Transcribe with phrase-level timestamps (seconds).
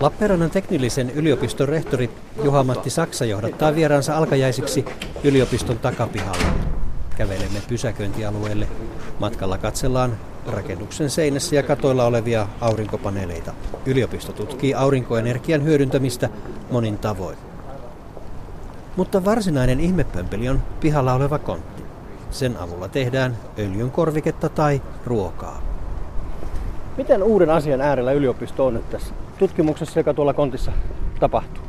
[0.00, 2.10] Lappeenrannan teknillisen yliopiston rehtori
[2.44, 4.84] Juha-Matti Saksa johdattaa vieraansa alkajaisiksi
[5.24, 6.44] yliopiston takapihalle.
[7.16, 8.68] Kävelemme pysäköintialueelle.
[9.18, 13.52] Matkalla katsellaan rakennuksen seinässä ja katoilla olevia aurinkopaneeleita.
[13.86, 16.28] Yliopisto tutkii aurinkoenergian hyödyntämistä
[16.70, 17.38] monin tavoin.
[18.96, 21.82] Mutta varsinainen ihmepömpeli on pihalla oleva kontti.
[22.30, 25.73] Sen avulla tehdään öljyn korviketta tai ruokaa.
[26.96, 30.72] Miten uuden asian äärellä yliopisto on nyt tässä tutkimuksessa, joka tuolla kontissa
[31.20, 31.64] tapahtuu?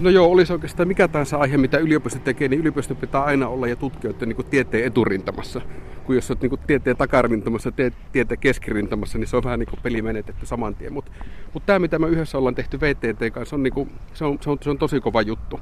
[0.00, 3.68] No joo, olisi oikeastaan mikä tahansa aihe, mitä yliopisto tekee, niin yliopisto pitää aina olla
[3.68, 5.60] ja tutkijoiden niin tieteen eturintamassa.
[6.04, 9.80] Kun jos olet niin tieteen takarintamassa ja tieteen keskirintamassa, niin se on vähän niin kuin
[9.82, 10.92] peli menetetty saman tien.
[10.92, 11.10] Mutta
[11.54, 14.50] mut tämä, mitä me yhdessä ollaan tehty VTT kanssa, on, niin kuin, se, on, se,
[14.50, 15.60] on, se on tosi kova juttu.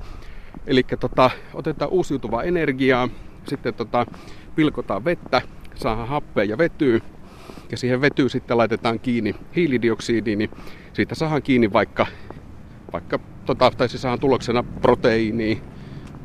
[0.67, 3.09] Eli tota, otetaan uusiutuvaa energiaa,
[3.45, 4.07] sitten tota,
[4.55, 5.43] pilkotaan vettä,
[5.75, 7.01] saadaan happea ja vetyä,
[7.71, 10.51] ja siihen vetyyn sitten laitetaan kiinni hiilidioksidi, niin
[10.93, 12.07] siitä saadaan kiinni vaikka,
[12.93, 15.57] vaikka tota, tai siis saadaan tuloksena proteiinia,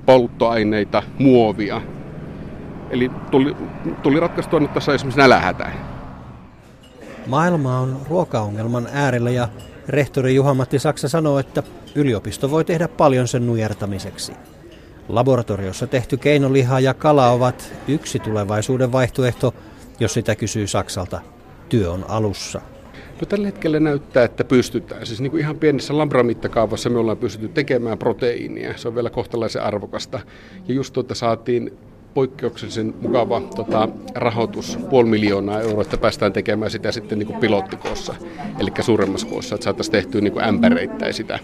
[0.06, 1.82] polttoaineita, muovia.
[2.90, 3.56] Eli tuli,
[4.04, 5.72] tuli ratkaistua nyt tässä esimerkiksi nälähätä.
[7.28, 9.48] Maailma on ruokaongelman äärellä ja
[9.88, 11.64] rehtori Juha-Matti Saksa sanoo, että
[11.96, 14.34] yliopisto voi tehdä paljon sen nujertamiseksi.
[15.10, 19.54] Laboratoriossa tehty keinoliha ja kala ovat yksi tulevaisuuden vaihtoehto,
[20.00, 21.22] jos sitä kysyy Saksalta.
[21.70, 22.62] Työ on alussa.
[23.22, 25.06] No tällä hetkellä näyttää, että pystytään.
[25.06, 28.78] Siis niin kuin ihan pienessä labraamittakaavassa me ollaan pystytty tekemään proteiinia.
[28.78, 30.20] Se on vielä kohtalaisen arvokasta.
[30.68, 31.78] Ja just tuota saatiin
[32.14, 38.16] poikkeuksellisen mukava tota, rahoitus, puoli miljoonaa euroa, että päästään tekemään sitä sitten niin kuin pilottikoossa,
[38.60, 41.40] eli suuremmassa koossa, että saataisiin tehtyä niin kuin ämpäreittäin sitä.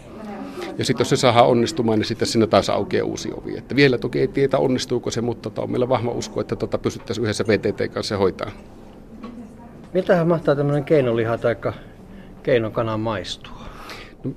[0.78, 3.58] Ja sitten jos se saadaan onnistumaan, niin sitten sinne taas aukeaa uusi ovi.
[3.58, 6.78] Että vielä toki ei tiedä onnistuuko se, mutta tota, on meillä vahva usko, että tota
[6.78, 8.52] pystyttäisiin yhdessä VTT kanssa hoitaa.
[9.94, 11.56] Miltähän mahtaa tämmöinen keinoliha tai
[12.44, 13.64] keinokana maistua?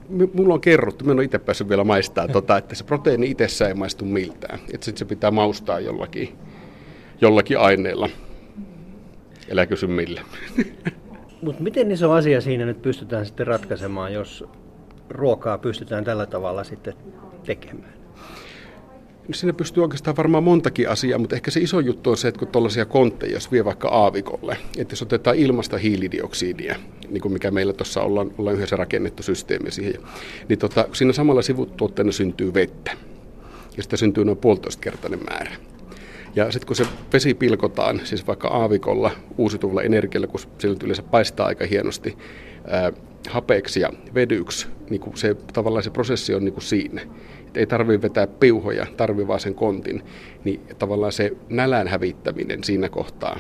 [0.09, 3.31] No, mulla on kerrottu, mä en ole itse päässyt vielä maistaa, tota, että se proteiini
[3.31, 4.59] itsessään ei maistu miltään.
[4.75, 6.39] Että sitten se pitää maustaa jollakin,
[7.21, 8.11] jollakin aineella.
[9.49, 10.21] Elä kysy millä.
[11.43, 14.45] Mutta miten iso asia siinä nyt pystytään sitten ratkaisemaan, jos
[15.11, 16.95] ruokaa pystytään tällä tavalla sitten
[17.45, 17.97] tekemään?
[19.33, 22.49] Siinä pystyy oikeastaan varmaan montakin asiaa, mutta ehkä se iso juttu on se, että kun
[22.49, 26.77] tuollaisia kontteja, jos vie vaikka aavikolle, että jos otetaan ilmasta hiilidioksidia,
[27.09, 30.03] niin kuin mikä meillä tuossa ollaan, ollaan yhdessä rakennettu systeemi siihen,
[30.49, 32.91] niin tota, siinä samalla sivutuotteena syntyy vettä.
[33.77, 35.51] Ja sitä syntyy noin puolitoistkertainen määrä.
[36.37, 41.47] Ja sitten kun se vesi pilkotaan, siis vaikka aavikolla uusiutuvalla energialla, kun se yleensä paistaa
[41.47, 42.19] aika hienosti,
[43.29, 47.03] hapeeksi ja vedyksi, niin kuin se, tavallaan se prosessi on niin kuin siinä
[47.57, 50.03] ei tarvitse vetää piuhoja, tarvii vaan sen kontin,
[50.45, 53.39] niin tavallaan se nälän hävittäminen siinä kohtaa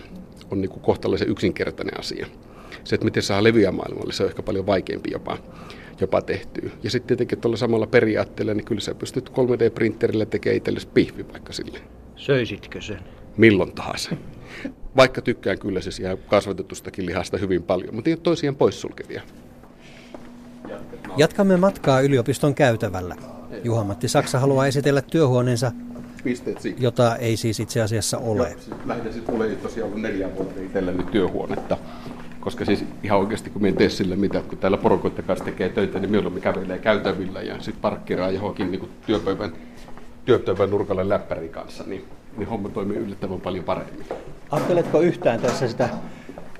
[0.50, 2.26] on niin kuin kohtalaisen yksinkertainen asia.
[2.84, 5.38] Se, että miten saa leviä maailmalle, se on ehkä paljon vaikeampi jopa,
[6.00, 6.70] jopa tehtyä.
[6.82, 11.52] Ja sitten tietenkin tuolla samalla periaatteella, niin kyllä sä pystyt 3D-printerillä tekemään itsellesi pihvi vaikka
[11.52, 11.78] sille.
[12.16, 12.98] Söisitkö sen?
[13.36, 14.10] Milloin tahansa.
[14.96, 19.22] Vaikka tykkään kyllä siis ihan kasvatetustakin lihasta hyvin paljon, mutta ei ole toisiaan poissulkevia.
[21.16, 23.16] Jatkamme matkaa yliopiston käytävällä.
[23.64, 25.72] Juha-Matti Saksa haluaa esitellä työhuoneensa,
[26.78, 28.56] jota ei siis itse asiassa ole.
[28.86, 31.76] Lähinnä siis mulla ei tosiaan ollut neljä vuotta itsellä nyt työhuonetta.
[32.40, 35.68] Koska siis ihan oikeasti kun me en tee sille mitä, kun täällä porukoiden kanssa tekee
[35.68, 39.52] töitä, niin mieluummin kävelee käytävillä ja sitten parkkeraa johonkin niin työpöydän,
[40.24, 42.04] työpöydän nurkalle läppärin kanssa, niin,
[42.36, 44.06] niin homma toimii yllättävän paljon paremmin.
[44.50, 45.88] Ajatteletko yhtään tässä sitä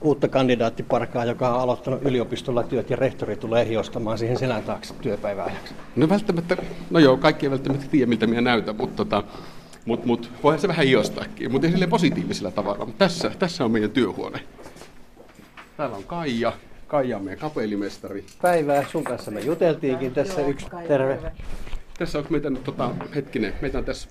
[0.01, 5.75] uutta kandidaattiparkaa, joka on aloittanut yliopistolla työt ja rehtori tulee hiostamaan siihen selän taakse työpäiväajaksi?
[5.97, 6.57] No välttämättä,
[6.91, 9.23] no joo, kaikki ei välttämättä tiedä, miltä minä näytän, mutta tota,
[9.85, 12.89] mut, mut, voihan se vähän hiostaakin, mutta ei sille positiivisella tavalla.
[12.99, 14.41] Tässä, tässä on meidän työhuone.
[15.77, 16.53] Täällä on Kaija.
[16.87, 18.25] Kaija on meidän kapellimestari.
[18.43, 20.67] Päivää, sun kanssa me juteltiinkin tässä Joo, yksi.
[20.89, 21.33] Terve.
[21.99, 24.09] Tässä on meitä, tota, hetkinen, meitä on tässä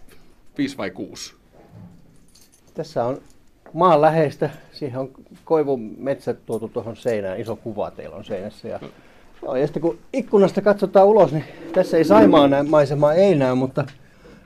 [0.58, 1.34] viisi vai kuusi.
[2.74, 3.22] Tässä on
[3.76, 4.50] maan läheistä.
[4.72, 5.10] Siihen on
[5.46, 7.40] koivun metsät tuotu tuohon seinään.
[7.40, 8.68] Iso kuva teillä on seinässä.
[8.68, 8.80] Ja,
[9.42, 13.56] joo, ja sitten kun ikkunasta katsotaan ulos, niin tässä ei Saimaan näin, maisemaa ei näy,
[13.56, 13.86] mutta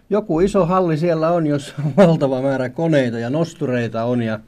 [0.10, 4.22] joku iso halli siellä on, jos valtava määrä koneita ja nostureita on.
[4.22, 4.40] Ja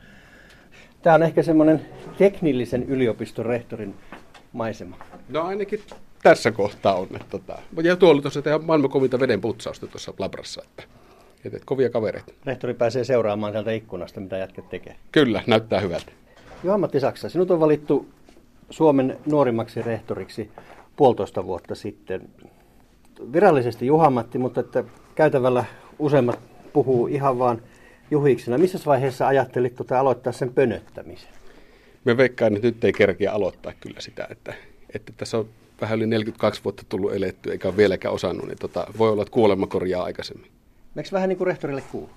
[1.01, 1.81] tämä on ehkä semmoinen
[2.18, 3.95] teknillisen yliopiston rehtorin
[4.54, 4.98] maisema.
[5.30, 5.81] No ainakin
[6.24, 7.07] tässä kohtaa on.
[7.12, 10.62] Että, tota, ja tuolla tuossa maailman kovinta veden putsausta tuossa labrassa.
[10.63, 11.00] Että
[11.46, 12.34] et, et, kovia kavereita.
[12.46, 14.96] Rehtori pääsee seuraamaan sieltä ikkunasta, mitä jätket tekee.
[15.12, 16.12] Kyllä, näyttää hyvältä.
[16.64, 18.06] Juha-Matti Saksa, sinut on valittu
[18.70, 20.52] Suomen nuorimmaksi rehtoriksi
[20.96, 22.30] puolitoista vuotta sitten.
[23.34, 24.84] Virallisesti Juha-Matti, mutta että
[25.16, 25.66] käytävällä
[26.00, 26.40] useimmat
[26.74, 27.62] puhuu ihan vaan
[28.12, 28.58] juhiksena.
[28.58, 31.30] Missä vaiheessa ajattelit tuota aloittaa sen pönöttämisen?
[32.06, 34.54] Me veikkaan, että nyt ei kerkeä aloittaa kyllä sitä, että
[34.96, 35.50] että tässä on
[35.82, 39.32] vähän yli 42 vuotta tullut eletty eikä ole vieläkään osannut, niin tota, voi olla, että
[39.32, 40.52] kuolema korjaa aikaisemmin.
[40.98, 42.10] Eikö vähän niin kuin rehtorille kuuluu?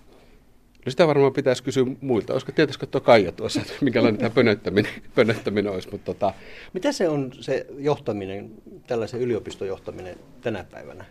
[0.87, 2.33] No sitä varmaan pitäisi kysyä muilta.
[2.33, 5.91] Olisiko tietysti tuo Kaija tuossa, että minkälainen tämä pönöttäminen, pönöttäminen olisi.
[5.91, 6.35] Mutta tota...
[6.73, 8.51] Mitä se on se johtaminen,
[8.87, 11.05] tällaisen yliopistojohtaminen tänä päivänä?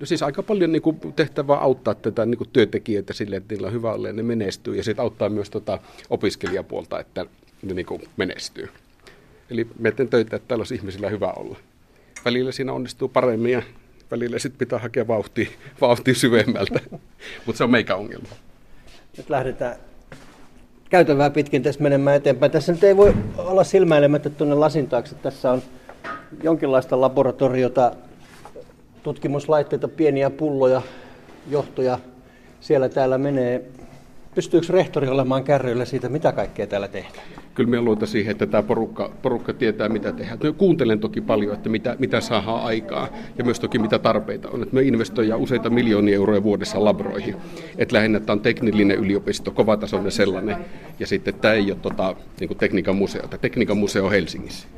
[0.00, 3.66] No siis aika paljon niin kuin, tehtävää auttaa tätä niin kuin, työntekijöitä sille, että niillä
[3.66, 4.76] on hyvä olla ja ne menestyy.
[4.76, 5.78] Ja sitten auttaa myös tota,
[6.10, 7.26] opiskelijapuolta, että
[7.62, 8.68] ne niin kuin, menestyy.
[9.50, 11.58] Eli me teen töitä, että täällä olisi ihmisillä hyvä olla.
[12.24, 13.62] Välillä siinä onnistuu paremmin ja
[14.10, 15.50] välillä sitten pitää hakea vauhtia,
[15.80, 16.80] vauhtia syvemmältä.
[17.46, 18.28] Mutta se on meikä ongelma.
[19.16, 19.76] Nyt lähdetään
[20.90, 22.52] käytävää pitkin tässä menemään eteenpäin.
[22.52, 25.14] Tässä nyt ei voi olla silmäilemättä tuonne lasin taakse.
[25.14, 25.62] Tässä on
[26.42, 27.92] jonkinlaista laboratoriota,
[29.02, 30.82] tutkimuslaitteita, pieniä pulloja,
[31.50, 31.98] johtoja
[32.60, 33.64] siellä täällä menee.
[34.34, 37.26] Pystyykö rehtori olemaan kärryillä siitä, mitä kaikkea täällä tehdään?
[37.58, 40.38] Kyllä me luota siihen, että tämä porukka, porukka tietää, mitä tehdään.
[40.42, 43.08] Me kuuntelen toki paljon, että mitä, mitä saadaan aikaa
[43.38, 44.62] ja myös toki mitä tarpeita on.
[44.62, 47.36] Että me investoidaan useita miljoonia euroja vuodessa labroihin.
[47.78, 50.56] Että lähinnä tämä on teknillinen yliopisto, kovatasoinen sellainen.
[50.98, 53.22] Ja sitten tämä ei ole tota, niin kuin tekniikan museo.
[53.22, 54.68] Tämä tekniikan museo on Helsingissä.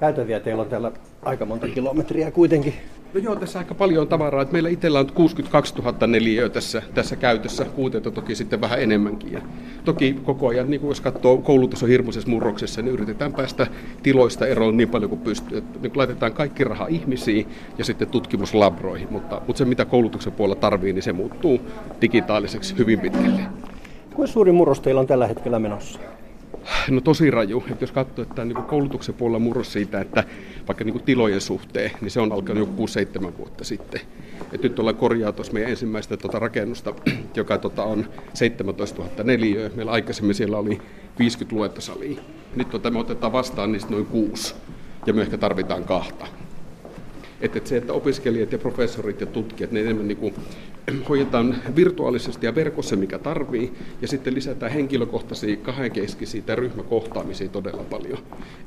[0.00, 0.92] Käytäviä teillä on täällä
[1.22, 2.74] aika monta kilometriä kuitenkin.
[3.14, 4.42] No joo, tässä aika paljon on tavaraa.
[4.42, 9.32] Että meillä itsellä on 62 000 neliöä tässä, tässä käytössä, kuuteita toki sitten vähän enemmänkin.
[9.32, 9.40] Ja
[9.84, 13.66] toki koko ajan, niin jos katsoo koulutus on hirmuisessa murroksessa, niin yritetään päästä
[14.02, 15.58] tiloista eroon niin paljon kuin pystyy.
[15.58, 17.48] Että niin laitetaan kaikki raha ihmisiin
[17.78, 21.60] ja sitten tutkimuslabroihin, mutta, mutta se mitä koulutuksen puolella tarvii, niin se muuttuu
[22.00, 23.40] digitaaliseksi hyvin pitkälle.
[24.14, 26.00] Kuinka suuri murros teillä on tällä hetkellä menossa?
[26.90, 27.64] No tosi raju.
[27.70, 30.24] Että jos katsoo, että niin koulutuksen puolella murros siitä, että
[30.68, 34.00] vaikka niin tilojen suhteen, niin se on alkanut joku 6-7 vuotta sitten.
[34.52, 36.94] Et nyt ollaan korjaa tuossa meidän ensimmäistä tota rakennusta,
[37.36, 39.70] joka tota on 17 000 neliöä.
[39.74, 40.78] Meillä aikaisemmin siellä oli
[41.18, 42.20] 50 luentosalia.
[42.56, 44.54] Nyt tota me otetaan vastaan niistä noin kuusi
[45.06, 46.26] ja me ehkä tarvitaan kahta.
[47.40, 50.34] Että se, että opiskelijat ja professorit ja tutkijat, ne enemmän niin kuin
[51.08, 53.72] hoidetaan virtuaalisesti ja verkossa, mikä tarvii,
[54.02, 58.18] ja sitten lisätään henkilökohtaisia kahdenkeskisiä tai ryhmäkohtaamisia todella paljon.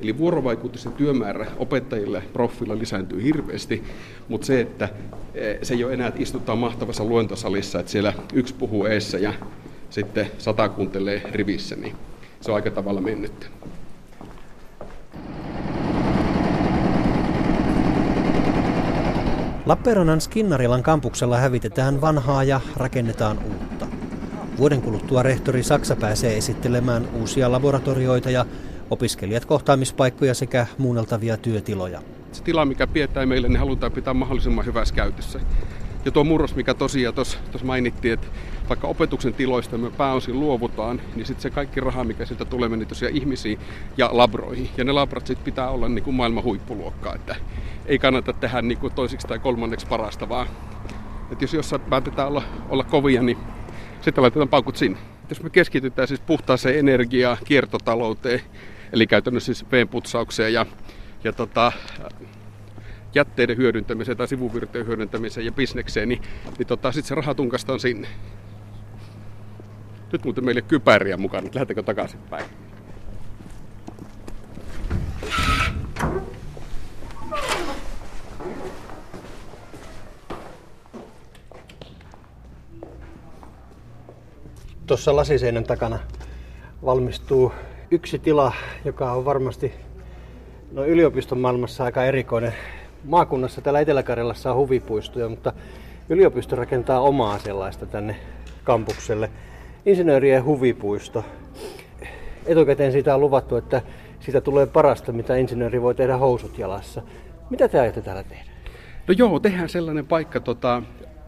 [0.02, 3.84] Eli vuorovaikutus työmäärä opettajille profilla lisääntyy hirveästi,
[4.28, 4.90] mutta se, että
[5.34, 9.34] e, se ei ole enää, että istutaan mahtavassa luentosalissa, että siellä yksi puhuu eessä ja
[9.90, 11.96] sitten sata kuuntelee rivissä, niin
[12.42, 13.46] se on aika tavalla mennyttä.
[19.70, 23.88] Lappeenrannan Skinnarilan kampuksella hävitetään vanhaa ja rakennetaan uutta.
[24.58, 28.46] Vuoden kuluttua rehtori Saksa pääsee esittelemään uusia laboratorioita ja
[28.90, 32.02] opiskelijat kohtaamispaikkoja sekä muunneltavia työtiloja.
[32.32, 35.40] Se tila, mikä pidetään meille, niin halutaan pitää mahdollisimman hyvässä käytössä.
[36.06, 38.28] Ja tuo murros, mikä tosiaan tuossa mainittiin, että
[38.70, 42.86] vaikka opetuksen tiloista me pääosin luovutaan, niin sitten se kaikki raha, mikä sieltä tulee, meni
[42.86, 43.60] tosiaan ihmisiin
[43.98, 44.70] ja labroihin.
[44.78, 47.36] Ja ne labrat sitten pitää olla niin kuin maailman huippuluokkaa, että
[47.86, 50.48] ei kannata tehdä niin kuin toisiksi tai kolmanneksi parasta, vaan
[51.32, 53.38] että jos jossain päätetään olla, olla kovia, niin
[54.02, 54.98] sitten laitetaan paukut sinne.
[55.30, 58.42] Jos me keskitytään siis puhtaaseen energiaan, kiertotalouteen,
[58.94, 60.66] eli käytännössä siis veenputsaukseen ja,
[61.24, 61.72] ja tota,
[63.16, 66.22] jätteiden hyödyntämiseen tai sivuvirtojen hyödyntämiseen ja bisnekseen, niin,
[66.58, 68.08] niin tota, sitten se raha tunkastaan sinne.
[70.12, 72.46] Nyt muuten meille kypäriä mukana, että lähdetäänkö takaisinpäin.
[84.88, 86.00] Tuossa lasiseinän takana
[86.86, 87.52] valmistuu
[87.92, 88.54] yksi tila,
[88.86, 89.74] joka on varmasti
[90.72, 92.54] no, yliopiston maailmassa aika erikoinen.
[93.04, 95.54] Maakunnassa täällä Etelä-Karjalassa on huvipuistoja, mutta
[96.10, 98.16] yliopisto rakentaa omaa sellaista tänne
[98.64, 99.30] kampukselle.
[99.86, 101.26] Insinöörien huvipuisto.
[102.46, 103.82] Etukäteen siitä on luvattu, että
[104.20, 107.02] siitä tulee parasta, mitä insinööri voi tehdä housut jalassa.
[107.50, 108.52] Mitä te ajatte täällä tehdä?
[109.08, 110.84] No joo, tehdään sellainen paikka tota,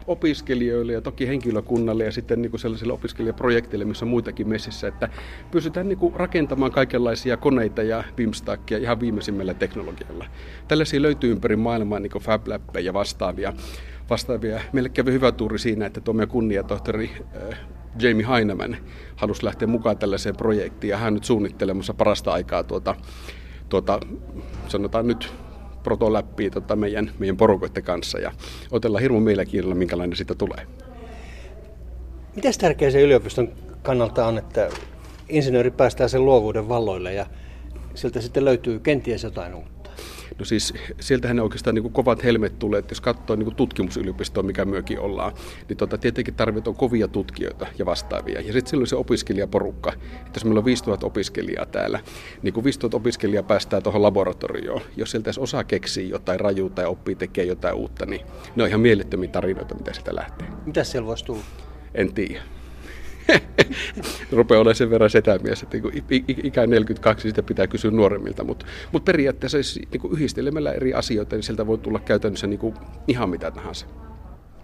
[0.06, 5.08] opiskelijoille ja toki henkilökunnalle ja sitten niin kuin sellaisille opiskelijaprojekteille, missä on muitakin messissä, että
[5.50, 10.26] pystytään niin kuin rakentamaan kaikenlaisia koneita ja Vimstackia ihan viimeisimmällä teknologialla.
[10.68, 12.46] Tällaisia löytyy ympäri maailmaa niin kuin Fab
[12.82, 13.52] ja vastaavia.
[14.10, 14.60] vastaavia.
[14.72, 17.10] Meille kävi hyvä tuuri siinä, että tuo kunniatohtori
[17.50, 17.58] äh,
[17.98, 18.76] Jamie Heineman
[19.16, 22.94] halusi lähteä mukaan tällaiseen projektiin ja hän nyt suunnittelemassa parasta aikaa tuota,
[23.68, 24.00] tuota
[24.68, 25.32] sanotaan nyt
[25.82, 28.32] protoläppiä tota meidän, meidän porukoiden kanssa ja
[28.70, 30.66] otellaan hirveän mielenkiinnolla, minkälainen siitä tulee.
[32.36, 34.68] Miten tärkeä se yliopiston kannalta on, että
[35.28, 37.26] insinööri päästää sen luovuuden valloille ja
[37.94, 39.81] sieltä sitten löytyy kenties jotain uutta?
[40.38, 43.56] No siis sieltähän ne oikeastaan niin kuin kovat helmet tulee, että jos katsoo niin kuin
[43.56, 45.32] tutkimusyliopistoa, mikä myökin ollaan,
[45.68, 48.40] niin tota, tietenkin tarvitaan kovia tutkijoita ja vastaavia.
[48.40, 52.00] Ja sitten silloin se opiskelijaporukka, että jos meillä on 5000 opiskelijaa täällä,
[52.42, 56.88] niin kun 5000 opiskelijaa päästään tuohon laboratorioon, jos sieltä edes osaa keksiä jotain rajuutta ja
[56.88, 58.20] oppii tekemään jotain uutta, niin
[58.56, 60.48] ne on ihan mielettömiä tarinoita, mitä sieltä lähtee.
[60.66, 61.42] Mitä siellä voisi tulla?
[61.94, 62.42] En tiedä.
[64.32, 69.12] rupeaa olemaan sen verran setämies, että niin ikä 42 sitä pitää kysyä nuoremmilta, mutta, mutta
[69.12, 72.74] periaatteessa niin yhdistelemällä eri asioita, niin sieltä voi tulla käytännössä niin kuin
[73.08, 73.86] ihan mitä tahansa.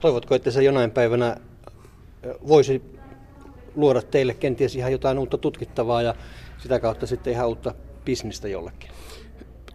[0.01, 1.37] Toivotko, että se jonain päivänä
[2.49, 2.83] voisi
[3.77, 6.15] luoda teille kenties ihan jotain uutta tutkittavaa ja
[6.59, 8.91] sitä kautta sitten ihan uutta bisnistä jollekin?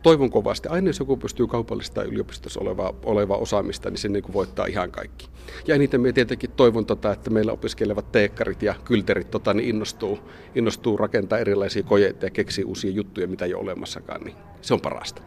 [0.03, 4.33] Toivon kovasti, aina jos joku pystyy kaupallista yliopistossa olevaa, olevaa osaamista, niin se niin kuin
[4.33, 5.29] voittaa ihan kaikki.
[5.67, 10.19] Ja eniten me tietenkin toivon, tota, että meillä opiskelevat teekkarit ja kylterit tota, niin innostuu,
[10.55, 14.81] innostuu rakentaa erilaisia kojeita ja keksiä uusia juttuja, mitä ei ole olemassakaan, niin se on
[14.81, 15.21] parasta.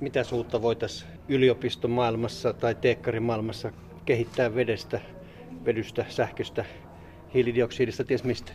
[0.00, 3.72] Mitä uutta voitaisiin yliopistomaailmassa tai teekkarimaailmassa
[4.04, 5.00] kehittää vedestä,
[5.64, 6.64] vedystä, sähköstä,
[7.34, 8.52] hiilidioksidista, ties mistä?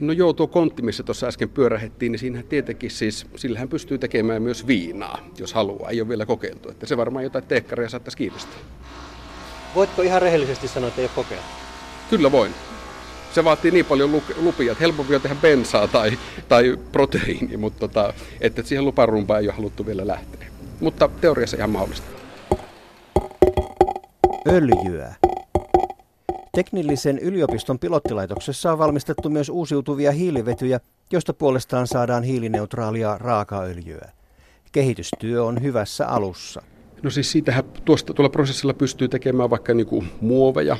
[0.00, 4.42] No joo, tuo kontti, missä tuossa äsken pyörähettiin, niin siinähän tietenkin siis, sillähän pystyy tekemään
[4.42, 5.90] myös viinaa, jos haluaa.
[5.90, 6.68] Ei ole vielä kokeiltu.
[6.70, 8.58] Että se varmaan jotain teekkaria saattaisi kiinnostaa.
[9.74, 11.46] Voitko ihan rehellisesti sanoa, että ei ole kokeiltu?
[12.10, 12.54] Kyllä voin.
[13.34, 18.14] Se vaatii niin paljon lupia, että helpompi on tehdä bensaa tai, tai proteiini, mutta tota,
[18.40, 20.46] että siihen luparumpaan ei ole haluttu vielä lähteä.
[20.80, 22.06] Mutta teoriassa ihan mahdollista.
[24.48, 25.14] Öljyä.
[26.52, 30.80] Teknillisen yliopiston pilottilaitoksessa on valmistettu myös uusiutuvia hiilivetyjä,
[31.12, 34.08] joista puolestaan saadaan hiilineutraalia raakaöljyä.
[34.72, 36.62] Kehitystyö on hyvässä alussa.
[37.02, 40.76] No siis siitähän tuosta, tuolla prosessilla pystyy tekemään vaikka niinku muoveja,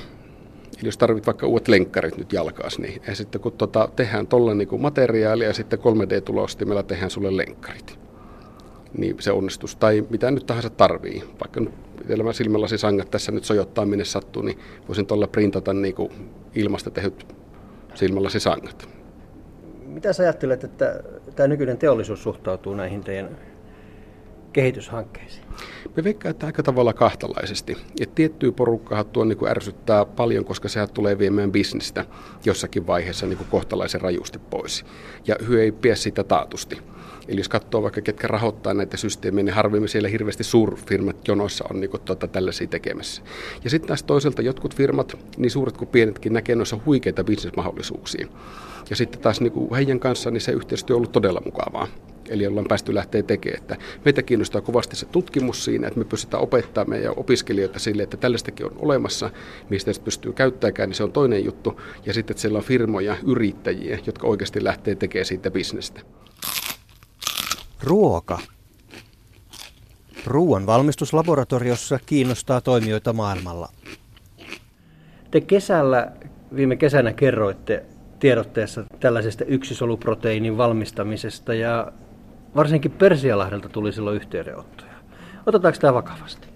[0.78, 4.54] Eli jos tarvit vaikka uudet lenkkarit nyt jalkaas, niin ja sitten kun tota, tehdään tuolla
[4.54, 7.97] niinku materiaalia ja sitten 3D-tulostimella tehdään sulle lenkkarit,
[8.96, 9.76] niin se onnistus.
[9.76, 11.74] Tai mitä nyt tahansa tarvii, vaikka nyt
[12.08, 16.12] elämän silmälasisangat tässä nyt sojottaa minne sattuu, niin voisin tuolla printata niin kuin
[16.54, 17.26] ilmasta tehdyt
[17.94, 18.88] silmälasisangat.
[19.86, 21.00] Mitä sä ajattelet, että
[21.36, 23.38] tämä nykyinen teollisuus suhtautuu näihin teidän
[24.52, 25.44] kehityshankkeisiin?
[25.96, 27.76] Me veikkaa, että aika tavalla kahtalaisesti.
[28.00, 32.04] Et tiettyä porukkaa tuo niin kuin ärsyttää paljon, koska sehän tulee viemään bisnestä
[32.44, 34.84] jossakin vaiheessa niin kuin kohtalaisen rajusti pois.
[35.26, 36.78] Ja hyö ei pidä sitä taatusti.
[37.28, 41.80] Eli jos katsoo vaikka ketkä rahoittaa näitä systeemejä, niin harvemmin siellä hirveästi suurfirmat jonossa on
[41.80, 43.22] niin kuin, tuota, tällaisia tekemässä.
[43.64, 48.28] Ja sitten taas toisaalta jotkut firmat, niin suuret kuin pienetkin, näkee noissa huikeita bisnesmahdollisuuksia.
[48.90, 51.88] Ja sitten taas niin kuin heidän kanssaan niin se yhteistyö on ollut todella mukavaa.
[52.28, 53.62] Eli ollaan päästy lähteä tekemään.
[53.62, 58.16] Että meitä kiinnostaa kovasti se tutkimus siinä, että me pystytään opettamaan meidän opiskelijoita sille, että
[58.16, 59.30] tällaistakin on olemassa,
[59.70, 61.80] mistä sitä pystyy käyttämään, niin se on toinen juttu.
[62.06, 66.00] Ja sitten, että siellä on firmoja, yrittäjiä, jotka oikeasti lähtee tekemään siitä bisnestä.
[67.82, 68.38] Ruoka.
[70.26, 73.68] Ruoan valmistuslaboratoriossa kiinnostaa toimijoita maailmalla.
[75.30, 76.12] Te kesällä,
[76.56, 77.84] viime kesänä kerroitte
[78.18, 81.92] tiedotteessa tällaisesta yksisoluproteiinin valmistamisesta ja
[82.56, 84.92] varsinkin Persialahdelta tuli silloin yhteydenottoja.
[85.46, 86.48] Otetaanko tämä vakavasti?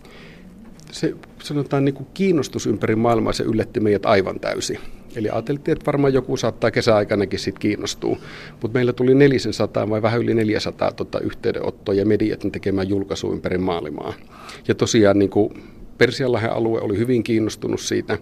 [0.90, 4.78] Se sanotaan niin kuin kiinnostus ympäri maailmaa, se yllätti meidät aivan täysin.
[5.16, 8.16] Eli ajateltiin, että varmaan joku saattaa kesäaikanakin sitten kiinnostua.
[8.62, 13.58] Mutta meillä tuli 400 vai vähän yli 400 tota, yhteydenottoa ja mediat tekemään julkaisu ympäri
[13.58, 14.14] maailmaa.
[14.68, 15.62] Ja tosiaan niin kuin
[15.98, 18.18] Persianlahden alue oli hyvin kiinnostunut siitä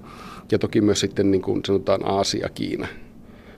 [0.52, 2.88] ja toki myös sitten niin kuin sanotaan Aasia, Kiina.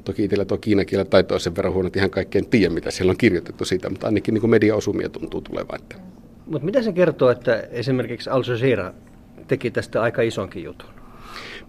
[0.04, 3.10] Toki itsellä tuo Kiinan kielen taito sen verran huono, että ihan kaikkeen tiedä, mitä siellä
[3.10, 5.80] on kirjoitettu siitä, mutta ainakin niin mediaosumia tuntuu tulevan.
[6.46, 8.94] Mutta mitä se kertoo, että esimerkiksi Al Jazeera
[9.48, 11.01] teki tästä aika isonkin jutun?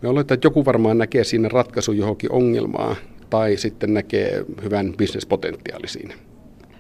[0.02, 2.96] Me oletaan, että joku varmaan näkee siinä ratkaisu johonkin ongelmaan
[3.30, 6.14] tai sitten näkee hyvän bisnespotentiaali siinä.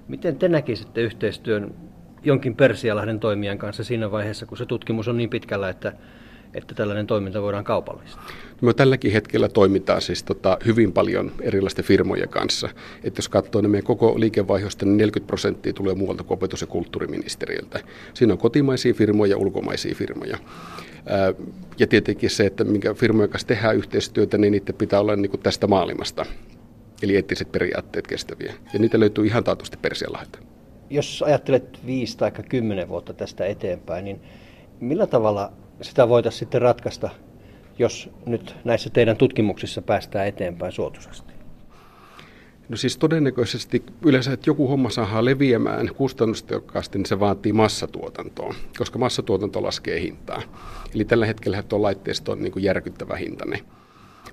[0.07, 1.75] Miten te näkisitte yhteistyön
[2.23, 5.93] jonkin Persialahden toimijan kanssa siinä vaiheessa, kun se tutkimus on niin pitkällä, että,
[6.53, 8.27] että tällainen toiminta voidaan kaupallistaa?
[8.61, 12.69] No me tälläkin hetkellä toimitaan siis tota, hyvin paljon erilaisten firmojen kanssa.
[13.03, 16.67] Että jos katsoo niin meidän koko liikevaihdosta, niin 40 prosenttia tulee muualta kuin opetus- ja
[16.67, 17.79] kulttuuriministeriöltä.
[18.13, 20.37] Siinä on kotimaisia firmoja ja ulkomaisia firmoja.
[21.77, 25.41] Ja tietenkin se, että minkä firmojen kanssa tehdään yhteistyötä, niin niiden pitää olla niin kuin
[25.41, 26.25] tästä maailmasta.
[27.01, 28.53] Eli eettiset periaatteet kestäviä.
[28.73, 30.39] Ja niitä löytyy ihan taatusti Persialahdelta.
[30.89, 34.21] Jos ajattelet viisi tai kymmenen vuotta tästä eteenpäin, niin
[34.79, 37.09] millä tavalla sitä voitaisiin sitten ratkaista,
[37.79, 41.33] jos nyt näissä teidän tutkimuksissa päästään eteenpäin suotuisasti?
[42.69, 48.99] No siis todennäköisesti yleensä, että joku homma saa leviämään kustannustehokkaasti, niin se vaatii massatuotantoa, koska
[48.99, 50.41] massatuotanto laskee hintaa.
[50.95, 53.59] Eli tällä hetkellä tuo laitteisto on niin kuin järkyttävä hintainen.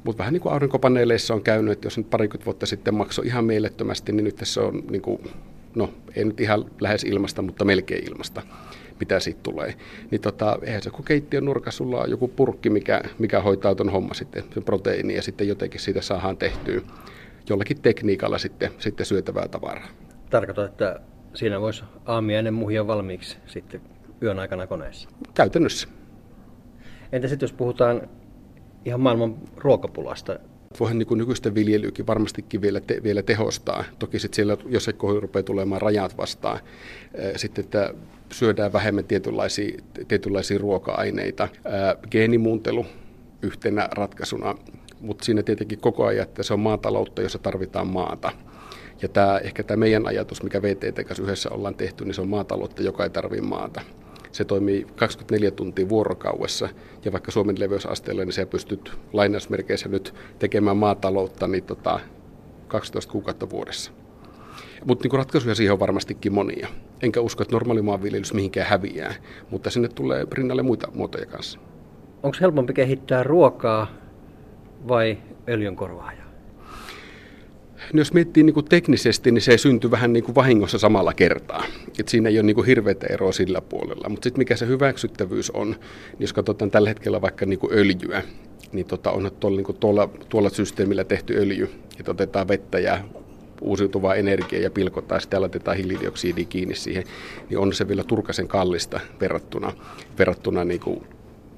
[0.05, 3.45] Mutta vähän niin kuin aurinkopaneeleissa on käynyt, että jos nyt parikymmentä vuotta sitten maksoi ihan
[3.45, 5.31] mielettömästi, niin nyt se on niin kuin
[5.75, 8.43] no ei nyt ihan lähes ilmasta, mutta melkein ilmasta
[9.01, 9.75] mitä siitä tulee.
[10.11, 13.89] Niin tota, eihän se kun keittiön nurkassa sulla on joku purkki, mikä, mikä hoitaa tuon
[13.89, 16.81] homma sitten, sen proteiini, ja sitten jotenkin siitä saadaan tehtyä
[17.49, 19.89] jollakin tekniikalla sitten, sitten syötävää tavaraa.
[20.31, 21.01] Tarkoitan, että
[21.35, 23.81] siinä voisi aamiainen muhia valmiiksi sitten
[24.23, 25.09] yön aikana koneessa?
[25.35, 25.89] Käytännössä.
[27.13, 28.09] Entä sitten jos puhutaan
[28.85, 30.39] ihan maailman ruokapulasta,
[30.81, 33.85] Voihan niin nykyisten viljelykin varmastikin vielä, te, vielä tehostaa.
[33.99, 36.61] Toki sitten siellä jossain kohdassa rupeaa tulemaan rajat vastaan.
[37.37, 37.95] Sitten, että
[38.33, 41.49] syödään vähemmän tietynlaisia, tietynlaisia ruoka-aineita.
[42.11, 42.87] Geenimuuntelu
[43.43, 44.55] yhtenä ratkaisuna,
[45.01, 48.33] mutta siinä tietenkin koko ajan, että se on maataloutta, jossa tarvitaan maata.
[49.03, 52.29] Ja tämä, ehkä tämä meidän ajatus, mikä VTT kanssa yhdessä ollaan tehty, niin se on
[52.29, 53.81] maataloutta, joka ei tarvitse maata.
[54.33, 56.69] Se toimii 24 tuntia vuorokaudessa
[57.05, 62.01] ja vaikka Suomen leveysasteella, niin se pystyt lainausmerkeissä nyt tekemään maataloutta niin tota,
[62.69, 63.93] 12 kuukautta vuodessa.
[64.85, 66.69] Mutta niin ratkaisuja siihen on varmastikin monia.
[67.03, 69.15] Enkä usko, että normaali maanviljelys mihinkään häviää,
[69.51, 71.59] mutta sinne tulee rinnalle muita muotoja kanssa.
[72.23, 73.87] Onko helpompi kehittää ruokaa
[74.89, 75.19] vai
[75.49, 76.20] öljynkorvaajaa?
[76.20, 76.20] No
[77.93, 81.65] jos miettii niin kuin teknisesti, niin se syntyy vähän niin kuin vahingossa samalla kertaa.
[82.01, 84.09] Et siinä ei ole niin kuin hirveätä eroa sillä puolella.
[84.09, 88.23] Mutta sitten mikä se hyväksyttävyys on, niin jos katsotaan tällä hetkellä vaikka niin kuin öljyä,
[88.73, 93.01] niin tota, on tuolla, niin kuin tuolla, tuolla systeemillä tehty öljy, että otetaan vettä ja
[93.61, 97.05] uusiutuvaa energiaa ja pilkotaan ja sitten laitetaan hiilidioksidi kiinni siihen,
[97.51, 99.73] niin on se vielä turkasen kallista verrattuna,
[100.19, 101.07] verrattuna niin kuin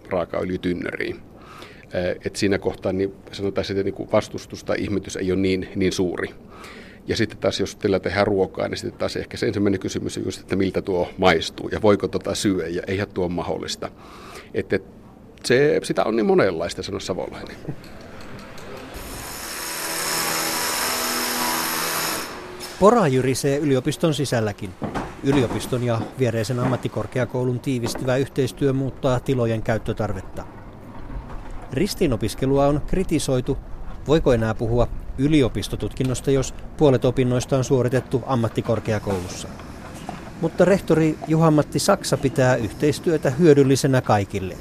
[0.08, 1.31] raakaöljytynneriin.
[2.24, 6.28] Et siinä kohtaa niin sanotaan, että niin vastustus tai ihmetys ei ole niin, niin suuri.
[7.06, 10.24] Ja sitten taas, jos teillä tehdään ruokaa, niin sitten taas ehkä se ensimmäinen kysymys on
[10.24, 13.90] just, että miltä tuo maistuu ja voiko tota syödä ja eihän tuo mahdollista.
[14.54, 14.78] Että
[15.44, 17.56] se, sitä on niin monenlaista, sanoa savolainen.
[22.80, 24.70] Pora jyrisee yliopiston sisälläkin.
[25.24, 30.61] Yliopiston ja viereisen ammattikorkeakoulun tiivistyvä yhteistyö muuttaa tilojen käyttötarvetta.
[31.72, 33.58] Ristiinopiskelua on kritisoitu.
[34.06, 34.88] Voiko enää puhua
[35.18, 39.48] yliopistotutkinnosta, jos puolet opinnoista on suoritettu ammattikorkeakoulussa?
[40.40, 44.56] Mutta rehtori Juha-Matti Saksa pitää yhteistyötä hyödyllisenä kaikille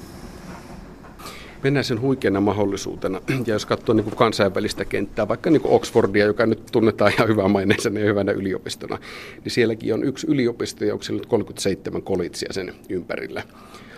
[1.64, 3.22] mennään sen huikeana mahdollisuutena.
[3.46, 7.28] Ja jos katsoo niin kuin kansainvälistä kenttää, vaikka niin kuin Oxfordia, joka nyt tunnetaan ihan
[7.28, 8.98] hyvää maineisena ja hyvänä yliopistona,
[9.44, 13.44] niin sielläkin on yksi yliopisto ja onko siellä nyt 37 kolitsia sen ympärillä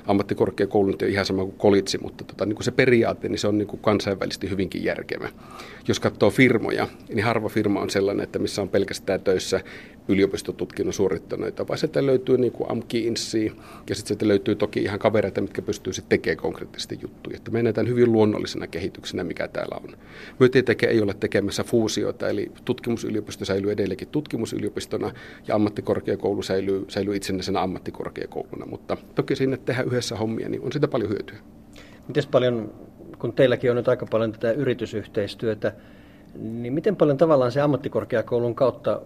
[0.08, 3.58] ammattikorkeakoulu nyt ihan sama kuin kolitsi, mutta tota, niin kuin se periaate, niin se on
[3.58, 5.30] niin kuin kansainvälisesti hyvinkin järkevä.
[5.88, 9.62] Jos katsoo firmoja, niin harva firma on sellainen, että missä on pelkästään töissä
[10.08, 13.52] yliopistotutkinnon suorittaneita, vaan sieltä löytyy niin kuin AMKI-INSI,
[13.90, 17.38] ja sitten sieltä löytyy toki ihan kavereita, mitkä pystyy sitten tekemään konkreettisesti juttuja.
[17.38, 19.98] Että menetään hyvin luonnollisena kehityksenä, mikä täällä on.
[20.40, 25.12] Me tietenkin ei ole tekemässä fuusioita, eli tutkimusyliopisto säilyy edelleenkin tutkimusyliopistona,
[25.48, 30.88] ja ammattikorkeakoulu säilyy, säilyy itsenäisenä ammattikorkeakouluna, mutta toki sinne tehdään yhdessä hommia, niin on sitä
[30.88, 31.38] paljon hyötyä.
[32.08, 32.74] Miten paljon,
[33.20, 35.74] kun teilläkin on nyt aika paljon tätä yritysyhteistyötä,
[36.36, 39.02] niin miten paljon tavallaan se ammattikorkeakoulun kautta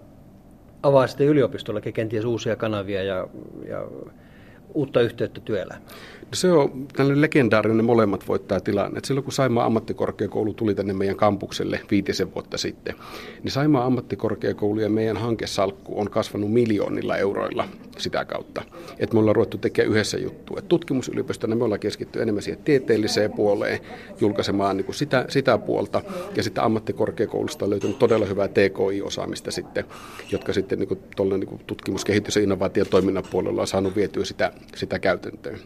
[0.83, 3.27] avaa sitten yliopistollekin kenties uusia kanavia ja,
[3.69, 3.87] ja
[4.73, 5.81] uutta yhteyttä työelämään?
[6.33, 8.99] Se on tällainen legendaarinen molemmat voittaa tilanne.
[9.03, 12.95] silloin kun Saimaa ammattikorkeakoulu tuli tänne meidän kampukselle viitisen vuotta sitten,
[13.43, 18.61] niin Saimaa ammattikorkeakoulu ja meidän hankesalkku on kasvanut miljoonilla euroilla sitä kautta.
[18.99, 20.59] Että me ollaan ruvettu tekemään yhdessä juttua.
[20.59, 23.79] Et tutkimusyliopistona me ollaan keskittynyt enemmän siihen tieteelliseen puoleen,
[24.21, 26.01] julkaisemaan niin kuin sitä, sitä puolta.
[26.35, 29.85] Ja sitten ammattikorkeakoulusta on löytynyt todella hyvää TKI-osaamista sitten,
[30.31, 30.99] jotka sitten niin kuin,
[31.29, 35.59] niin kuin tutkimus-, kehitys- ja innovaatiotoiminnan puolella on saanut vietyä sitä, sitä käytäntöön.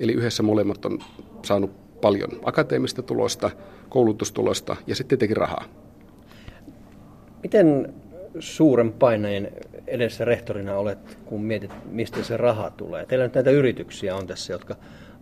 [0.00, 0.98] Eli yhdessä molemmat on
[1.44, 3.50] saanut paljon akateemista tulosta,
[3.88, 5.64] koulutustulosta ja sitten tietenkin rahaa.
[7.42, 7.94] Miten
[8.38, 9.52] suuren paineen
[9.86, 13.06] edessä rehtorina olet, kun mietit, mistä se raha tulee?
[13.06, 14.76] Teillä nyt näitä yrityksiä on tässä, jotka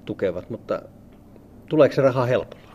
[0.04, 0.82] tukevat, mutta
[1.68, 2.65] tuleeko se raha helpolla?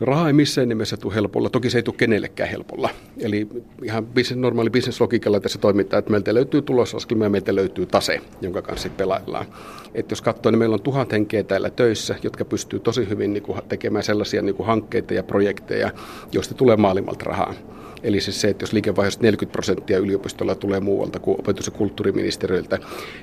[0.00, 2.90] No raha ei missään nimessä tule helpolla, toki se ei tule kenellekään helpolla.
[3.18, 3.48] Eli
[3.82, 8.62] ihan business, normaali bisneslogiikalla tässä toimitaan, että meiltä löytyy tulosaskelma ja meiltä löytyy tase, jonka
[8.62, 9.46] kanssa pelaillaan.
[9.94, 13.42] Et jos katsoo, niin meillä on tuhat henkeä täällä töissä, jotka pystyy tosi hyvin niin
[13.42, 15.90] kuin, tekemään sellaisia niin kuin, hankkeita ja projekteja,
[16.32, 17.54] joista tulee maailmalta rahaa.
[18.02, 22.78] Eli siis se, että jos liikevaihdosta 40 prosenttia yliopistolla tulee muualta kuin opetus- ja kulttuuriministeriöltä,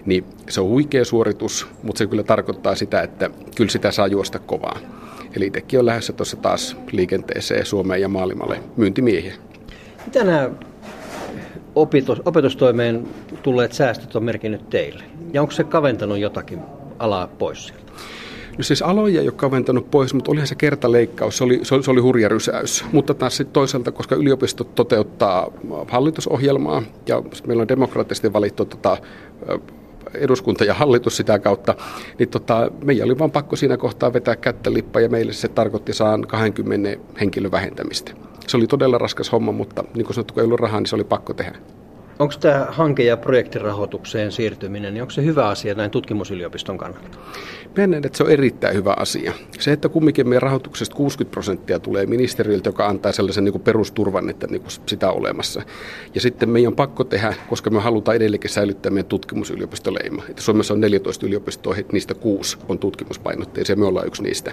[0.05, 4.39] niin se on huikea suoritus, mutta se kyllä tarkoittaa sitä, että kyllä sitä saa juosta
[4.39, 4.79] kovaa.
[5.35, 9.33] Eli itsekin on lähdössä tuossa taas liikenteeseen Suomeen ja maailmalle myyntimiehiä.
[10.05, 10.49] Mitä nämä
[11.75, 13.07] opetus, opetustoimeen
[13.43, 15.03] tulleet säästöt on merkinnyt teille?
[15.33, 16.59] Ja onko se kaventanut jotakin
[16.99, 17.87] alaa pois sieltä?
[18.57, 21.83] No siis aloja ei ole kaventanut pois, mutta olihan se kertaleikkaus, se oli, se oli,
[21.83, 22.85] se oli hurja rysäys.
[22.91, 25.51] Mutta taas sitten toisaalta, koska yliopistot toteuttaa
[25.87, 28.97] hallitusohjelmaa ja meillä on demokraattisesti valittu tota,
[30.13, 31.75] eduskunta ja hallitus sitä kautta,
[32.19, 35.93] niin tota, meidän oli vain pakko siinä kohtaa vetää kättä lippa ja meille se tarkoitti
[35.93, 36.89] saan 20
[37.19, 38.11] henkilön vähentämistä.
[38.47, 40.95] Se oli todella raskas homma, mutta niin kuin sanottu, kun ei ollut rahaa, niin se
[40.95, 41.57] oli pakko tehdä.
[42.19, 47.17] Onko tämä hanke- ja projektirahoitukseen siirtyminen, niin onko se hyvä asia näin tutkimusyliopiston kannalta?
[47.77, 49.33] Mä näen, että se on erittäin hyvä asia.
[49.59, 54.29] Se, että kumminkin meidän rahoituksesta 60 prosenttia tulee ministeriöltä, joka antaa sellaisen niin kuin perusturvan,
[54.29, 55.61] että niin kuin sitä olemassa.
[56.15, 60.23] Ja sitten meidän on pakko tehdä, koska me halutaan edelleenkin säilyttää meidän tutkimusyliopistoleima.
[60.29, 64.51] Että Suomessa on 14 yliopistoa, niistä kuusi on tutkimuspainotteisia, me ollaan yksi niistä.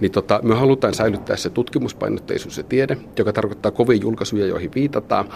[0.00, 5.28] Niin tota, me halutaan säilyttää se tutkimuspainotteisuus ja tiede, joka tarkoittaa kovia julkaisuja, joihin viitataan.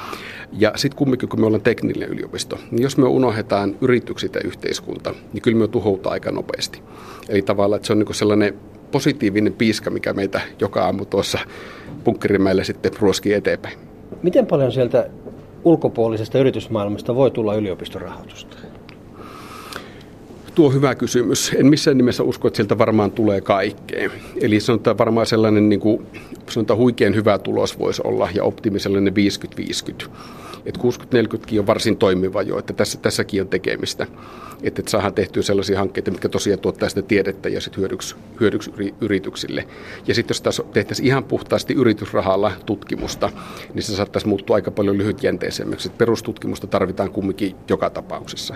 [0.52, 5.14] Ja sitten kumminkin, kun me ollaan teknillinen yliopisto, niin jos me unohdetaan yritykset ja yhteiskunta,
[5.32, 6.82] niin kyllä me tuhoutaa aika nopeasti.
[7.28, 8.54] Eli tavallaan, että se on niin sellainen
[8.92, 11.38] positiivinen piiska, mikä meitä joka aamu tuossa
[12.04, 13.78] Punkkerimäellä sitten ruoskii eteenpäin.
[14.22, 15.10] Miten paljon sieltä
[15.64, 18.56] ulkopuolisesta yritysmaailmasta voi tulla yliopiston rahoitusta?
[20.54, 21.52] Tuo hyvä kysymys.
[21.56, 24.10] En missään nimessä usko, että sieltä varmaan tulee kaikkea.
[24.40, 26.06] Eli sanotaan varmaan sellainen niin kuin,
[26.50, 29.14] sanotaan huikean hyvä tulos voisi olla ja optimi sellainen
[30.04, 30.08] 50-50
[30.66, 34.06] että 60-40kin on varsin toimiva jo, että tässä, tässäkin on tekemistä.
[34.62, 38.72] Että, että saadaan tehtyä sellaisia hankkeita, mitkä tosiaan tuottaa sitä tiedettä ja sitten hyödyksi, hyödyksi
[39.00, 39.66] yrityksille.
[40.06, 43.30] Ja sitten jos tässä tehtäisiin ihan puhtaasti yritysrahalla tutkimusta,
[43.74, 45.88] niin se saattaisi muuttua aika paljon lyhytjänteisemmäksi.
[45.88, 48.54] Että perustutkimusta tarvitaan kumminkin joka tapauksessa.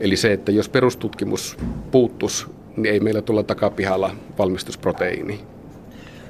[0.00, 1.56] Eli se, että jos perustutkimus
[1.90, 5.40] puuttus, niin ei meillä tulla takapihalla valmistusproteiini.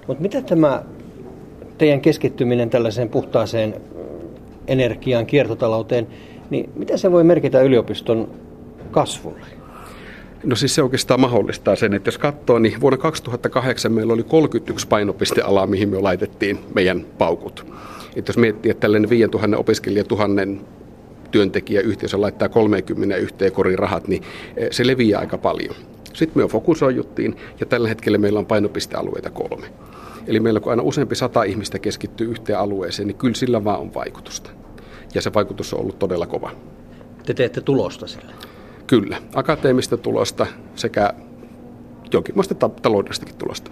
[0.07, 0.83] Mutta mitä tämä
[1.79, 3.75] teidän keskittyminen tällaiseen puhtaaseen
[4.69, 6.07] energiaan, kiertotalouteen,
[6.51, 8.31] niin mitä se voi merkitä yliopiston
[8.91, 9.47] kasvulle?
[10.45, 14.89] No siis se oikeastaan mahdollistaa sen, että jos katsoo, niin vuonna 2008 meillä oli 31
[14.89, 17.67] painopistealaa, mihin me laitettiin meidän paukut.
[18.17, 20.61] Että jos miettii, että tällainen 5000 opiskelija, tuhannen
[21.31, 24.23] työntekijä yhteisö laittaa 30 yhteen korin rahat, niin
[24.57, 25.75] eh, se leviää aika paljon.
[26.13, 29.67] Sitten me fokusoijuttiin ja tällä hetkellä meillä on painopistealueita kolme.
[30.29, 33.95] Eli meillä kun aina useampi sata ihmistä keskittyy yhteen alueeseen, niin kyllä sillä vaan on
[33.95, 34.51] vaikutusta.
[35.15, 36.51] Ja se vaikutus on ollut todella kova.
[37.27, 38.33] Te teette tulosta sillä?
[38.87, 41.13] Kyllä, akateemista tulosta sekä
[42.13, 43.71] jonkinlaista ta- taloudellistakin tulosta.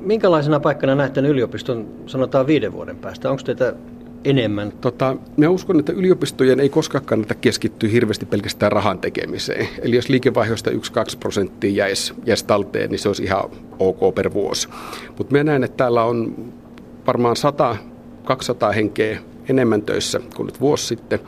[0.00, 3.30] Minkälaisena paikkana näette yliopiston, sanotaan viiden vuoden päästä?
[3.30, 3.74] Onko teitä
[4.24, 4.72] enemmän?
[4.80, 9.68] Tota, mä uskon, että yliopistojen ei koskaan kannata keskittyä hirveästi pelkästään rahan tekemiseen.
[9.82, 10.74] Eli jos liikevaihdosta 1-2
[11.20, 13.44] prosenttia jäisi, jäisi talteen, niin se olisi ihan
[13.78, 14.68] ok per vuosi.
[15.18, 16.44] Mutta mä näen, että täällä on
[17.06, 17.36] varmaan
[18.70, 21.20] 100-200 henkeä enemmän töissä kuin nyt vuosi sitten.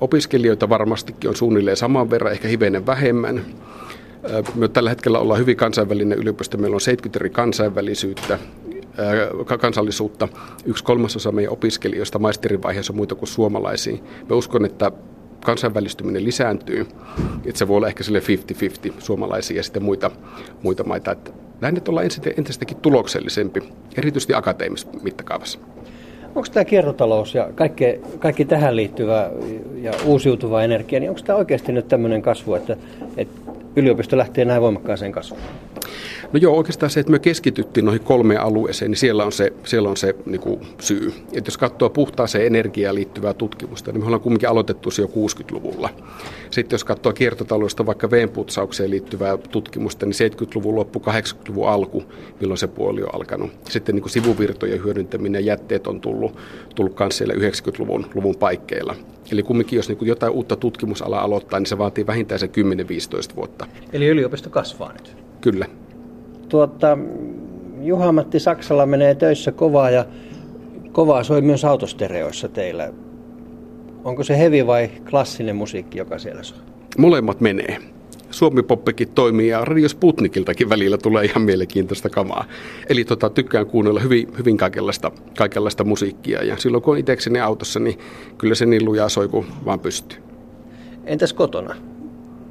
[0.00, 3.44] Opiskelijoita varmastikin on suunnilleen saman verran, ehkä hivenen vähemmän.
[4.54, 6.58] Me tällä hetkellä ollaan hyvin kansainvälinen yliopisto.
[6.58, 8.38] Meillä on 70 eri kansainvälisyyttä
[9.60, 10.28] kansallisuutta.
[10.64, 13.96] Yksi kolmasosa meidän opiskelijoista maisterin vaiheessa on muita kuin suomalaisia.
[14.28, 14.92] Me uskon, että
[15.44, 16.86] kansainvälistyminen lisääntyy.
[17.44, 18.22] Että se voi olla ehkä sille
[18.88, 20.10] 50-50 suomalaisia ja sitten muita,
[20.62, 21.12] muita maita.
[21.12, 23.62] Että näin, että ollaan entistäkin tuloksellisempi,
[23.96, 25.58] erityisesti akateemisessa mittakaavassa.
[26.34, 27.84] Onko tämä kiertotalous ja kaikki,
[28.18, 29.30] kaikki tähän liittyvä
[29.76, 32.76] ja uusiutuva energia, niin onko tämä oikeasti nyt tämmöinen kasvu, että,
[33.16, 35.42] että yliopisto lähtee näin voimakkaaseen kasvuun?
[36.32, 39.88] No joo, oikeastaan se, että me keskityttiin noihin kolmeen alueeseen, niin siellä on se, siellä
[39.88, 41.12] on se niin kuin syy.
[41.32, 45.90] Että jos katsoo puhtaaseen energiaan liittyvää tutkimusta, niin me ollaan kumminkin aloitettu se jo 60-luvulla.
[46.50, 52.04] Sitten jos katsoo kiertotaloudesta vaikka veenputsaukseen liittyvää tutkimusta, niin 70-luvun loppu, 80-luvun alku,
[52.40, 53.50] milloin se puoli on alkanut.
[53.68, 56.36] Sitten niin kuin sivuvirtojen hyödyntäminen ja jätteet on tullut,
[56.74, 58.94] tullut myös siellä 90-luvun luvun paikkeilla.
[59.32, 62.50] Eli kumminkin, jos niin jotain uutta tutkimusalaa aloittaa, niin se vaatii vähintään se
[63.32, 63.66] 10-15 vuotta.
[63.92, 65.16] Eli yliopisto kasvaa nyt?
[65.40, 65.66] Kyllä.
[66.52, 66.98] Tuota,
[67.80, 70.04] Juha-Matti Saksalla menee töissä kovaa ja
[70.92, 72.92] kovaa soi myös autostereoissa teillä.
[74.04, 76.58] Onko se hevi vai klassinen musiikki, joka siellä soi?
[76.98, 77.78] Molemmat menee.
[78.30, 82.44] Suomi-poppikin toimii ja Radio Sputnikiltakin välillä tulee ihan mielenkiintoista kamaa.
[82.88, 87.80] Eli tota, tykkään kuunnella hyvin, hyvin kaikenlaista, kaikenlaista musiikkia ja silloin kun on itsekseni autossa,
[87.80, 87.98] niin
[88.38, 90.18] kyllä se niin lujaa soi kuin vaan pystyy.
[91.04, 91.74] Entäs kotona?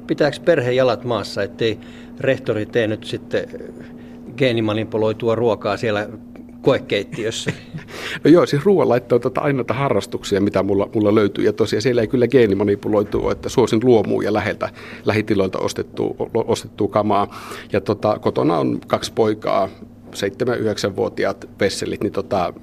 [0.06, 1.78] Pitääkö perhe jalat maassa, ettei
[2.24, 3.48] rehtori tee nyt sitten
[4.36, 6.08] geenimanipuloitua ruokaa siellä
[6.62, 7.52] koekeittiössä?
[8.24, 11.44] No joo, siis ruoanlaitto on tota ainoita harrastuksia, mitä mulla, mulla löytyy.
[11.44, 14.70] Ja tosiaan siellä ei kyllä geenimanipuloitu, että suosin luomua ja läheltä
[15.04, 17.40] lähitiloilta ostettua, ostettua kamaa.
[17.72, 19.68] Ja tota, kotona on kaksi poikaa,
[20.16, 22.54] 7-9-vuotiaat vesselit, niin tota,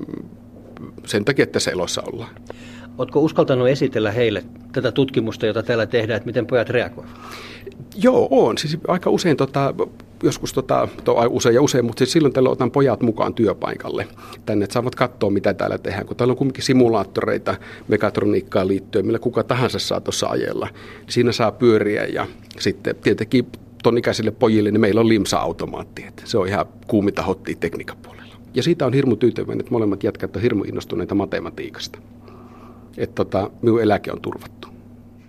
[1.06, 2.36] sen takia, että se elossa ollaan.
[2.98, 7.12] Oletko uskaltanut esitellä heille tätä tutkimusta, jota täällä tehdään, että miten pojat reagoivat?
[7.96, 8.58] Joo, on.
[8.58, 9.74] Siis aika usein, tota,
[10.24, 14.08] joskus tota, to, usein ja usein, mutta siis silloin tällä otan pojat mukaan työpaikalle
[14.46, 16.06] tänne, että saavat katsoa, mitä täällä tehdään.
[16.06, 17.56] Kun täällä on kuitenkin simulaattoreita
[17.88, 20.68] mekatroniikkaan liittyen, millä kuka tahansa saa tuossa ajella,
[21.02, 22.28] niin siinä saa pyöriä ja
[22.60, 23.48] sitten tietenkin
[23.84, 26.06] ton ikäisille pojille, niin meillä on limsa-automaatti.
[26.08, 28.36] Että se on ihan kuumita hottia tekniikan puolella.
[28.54, 32.00] Ja siitä on hirmu tyytyväinen, että molemmat jätkät on hirmu innostuneita matematiikasta.
[32.98, 34.59] Että tota, minun eläke on turvattu.